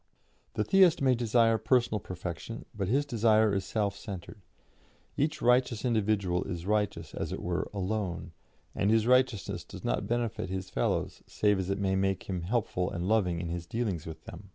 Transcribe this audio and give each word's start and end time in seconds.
The 0.55 0.63
Theist 0.63 0.99
may 0.99 1.13
desire 1.13 1.59
personal 1.59 1.99
perfection, 1.99 2.65
but 2.73 2.87
his 2.87 3.05
desire 3.05 3.53
is 3.53 3.65
self 3.65 3.95
centred; 3.95 4.41
each 5.15 5.43
righteous 5.43 5.85
individual 5.85 6.43
is 6.45 6.65
righteous, 6.65 7.13
as 7.13 7.31
it 7.31 7.39
were, 7.39 7.69
alone, 7.71 8.31
and 8.73 8.89
his 8.89 9.05
righteousness 9.05 9.63
does 9.63 9.83
not 9.83 10.07
benefit 10.07 10.49
his 10.49 10.71
fellows 10.71 11.21
save 11.27 11.59
as 11.59 11.69
it 11.69 11.77
may 11.77 11.95
make 11.95 12.23
him 12.23 12.41
helpful 12.41 12.89
and 12.89 13.07
loving 13.07 13.39
in 13.39 13.49
his 13.49 13.67
dealings 13.67 14.07
with 14.07 14.23
them. 14.25 14.49